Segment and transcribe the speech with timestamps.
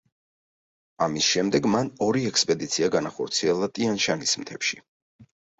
[1.05, 4.83] ამის შემდეგ მან ორი ექსპედიცია განახორციელა ტიან-შანის მთებში.